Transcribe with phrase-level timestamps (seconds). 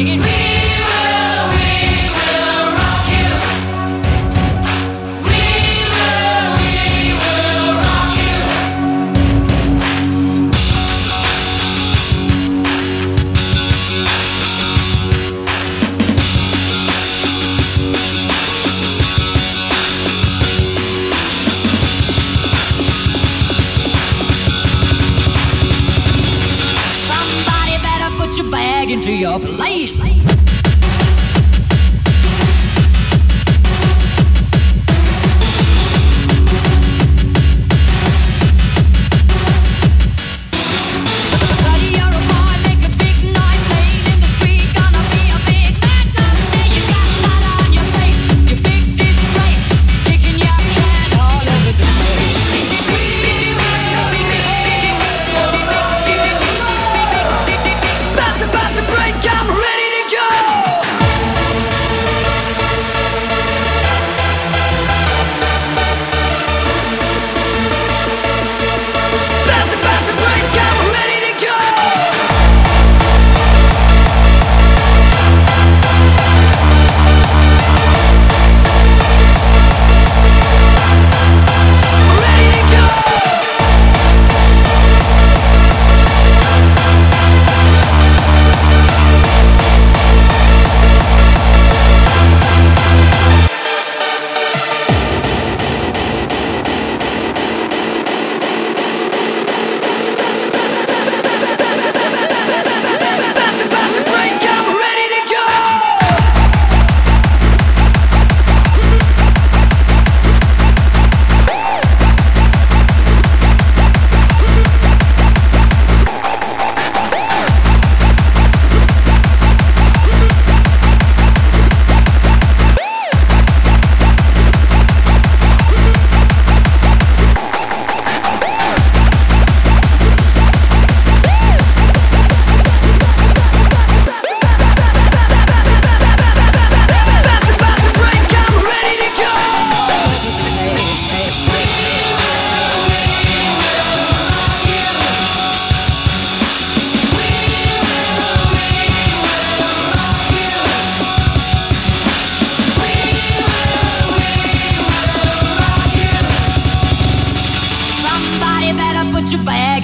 [0.00, 0.49] Bring it real.
[28.90, 30.29] Into your place.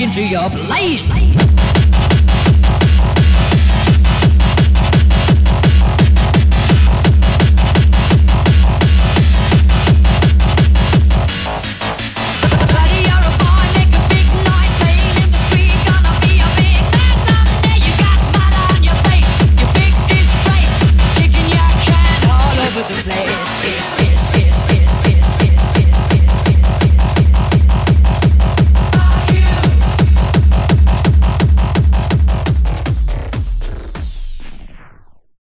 [0.06, 1.85] Into your place.